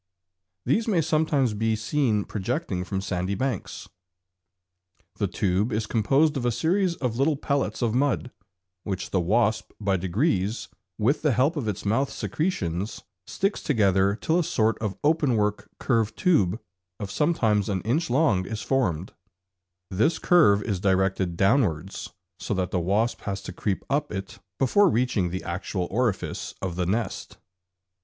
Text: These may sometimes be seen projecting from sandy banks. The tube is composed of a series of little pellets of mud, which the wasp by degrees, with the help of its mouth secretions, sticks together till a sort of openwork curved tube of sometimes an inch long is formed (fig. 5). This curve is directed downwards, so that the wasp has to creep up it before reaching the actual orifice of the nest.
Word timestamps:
These 0.65 0.87
may 0.87 0.99
sometimes 0.99 1.53
be 1.53 1.75
seen 1.75 2.25
projecting 2.25 2.83
from 2.83 3.01
sandy 3.01 3.35
banks. 3.35 3.87
The 5.17 5.27
tube 5.27 5.71
is 5.71 5.85
composed 5.85 6.35
of 6.37 6.43
a 6.43 6.51
series 6.51 6.95
of 6.95 7.17
little 7.19 7.35
pellets 7.37 7.83
of 7.83 7.93
mud, 7.93 8.31
which 8.83 9.11
the 9.11 9.19
wasp 9.19 9.73
by 9.79 9.97
degrees, 9.97 10.69
with 10.97 11.21
the 11.21 11.33
help 11.33 11.55
of 11.55 11.67
its 11.67 11.85
mouth 11.85 12.09
secretions, 12.09 13.03
sticks 13.27 13.61
together 13.61 14.15
till 14.15 14.39
a 14.39 14.43
sort 14.43 14.75
of 14.79 14.97
openwork 15.03 15.69
curved 15.79 16.17
tube 16.17 16.59
of 16.99 17.11
sometimes 17.11 17.69
an 17.69 17.81
inch 17.81 18.09
long 18.09 18.47
is 18.47 18.63
formed 18.63 19.09
(fig. 19.09 19.15
5). 19.91 19.97
This 19.99 20.17
curve 20.17 20.63
is 20.63 20.79
directed 20.79 21.37
downwards, 21.37 22.09
so 22.39 22.55
that 22.55 22.71
the 22.71 22.79
wasp 22.79 23.21
has 23.25 23.39
to 23.43 23.53
creep 23.53 23.85
up 23.87 24.11
it 24.11 24.39
before 24.57 24.89
reaching 24.89 25.29
the 25.29 25.43
actual 25.43 25.87
orifice 25.91 26.55
of 26.59 26.75
the 26.75 26.87
nest. 26.87 27.37